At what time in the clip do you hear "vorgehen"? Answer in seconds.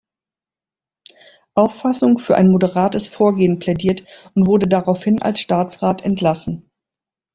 3.07-3.59